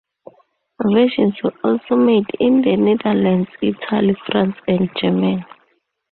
[0.83, 5.43] Versions were also made in the Netherlands, Italy, France and Germany.